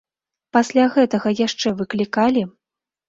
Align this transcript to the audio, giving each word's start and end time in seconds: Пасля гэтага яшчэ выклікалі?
Пасля 0.55 0.85
гэтага 0.95 1.33
яшчэ 1.41 1.75
выклікалі? 1.83 2.43